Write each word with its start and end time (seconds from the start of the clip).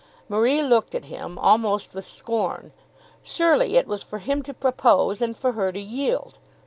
Marie 0.27 0.63
looked 0.63 0.95
at 0.95 1.05
him, 1.05 1.37
almost 1.37 1.93
with 1.93 2.07
scorn. 2.07 2.71
Surely 3.21 3.77
it 3.77 3.85
was 3.85 4.01
for 4.01 4.17
him 4.17 4.41
to 4.41 4.51
propose 4.51 5.21
and 5.21 5.37
for 5.37 5.51
her 5.51 5.71
to 5.71 5.79
yield. 5.79 6.39